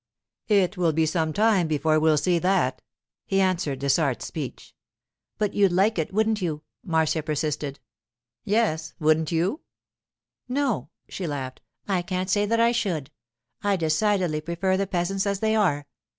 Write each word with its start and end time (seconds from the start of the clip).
'It 0.47 0.77
will 0.77 0.91
be 0.93 1.05
some 1.05 1.31
time 1.31 1.67
before 1.67 1.99
we'll 1.99 2.17
see 2.17 2.39
that,' 2.39 2.81
he 3.27 3.39
answered 3.39 3.77
Dessart's 3.77 4.25
speech. 4.25 4.73
'But 5.37 5.53
you'd 5.53 5.71
like 5.71 5.99
it, 5.99 6.11
wouldn't 6.11 6.41
you?' 6.41 6.63
Marcia 6.83 7.21
persisted. 7.21 7.79
'Yes; 8.43 8.95
wouldn't 8.99 9.31
you?' 9.31 9.61
'No,' 10.49 10.89
she 11.07 11.27
laughed, 11.27 11.61
'I 11.87 12.01
can't 12.01 12.31
say 12.31 12.47
that 12.47 12.59
I 12.59 12.71
should! 12.71 13.11
I 13.61 13.75
decidedly 13.75 14.41
prefer 14.41 14.75
the 14.75 14.87
peasants 14.87 15.27
as 15.27 15.39
they 15.39 15.55
are. 15.55 15.85